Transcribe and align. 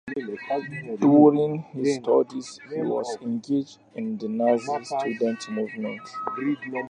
During 0.99 1.61
his 1.73 1.97
studies 1.97 2.59
he 2.73 2.81
was 2.81 3.15
engaged 3.21 3.77
in 3.93 4.17
the 4.17 4.29
Nazi 4.29 4.83
student 4.85 5.47
movement. 5.51 6.01